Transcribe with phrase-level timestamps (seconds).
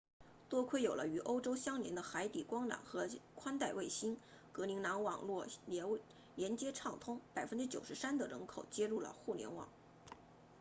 [0.49, 4.17] 多亏有了与欧洲相连的海底光缆和宽带卫星
[4.51, 5.45] 格陵兰网络
[6.35, 9.69] 连接畅通 93% 的人口接入了互联网